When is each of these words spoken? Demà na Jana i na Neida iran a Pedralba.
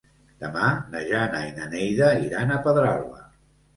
Demà 0.43 0.69
na 0.93 1.01
Jana 1.11 1.43
i 1.49 1.53
na 1.59 1.67
Neida 1.75 2.11
iran 2.31 2.55
a 2.57 2.61
Pedralba. 2.65 3.27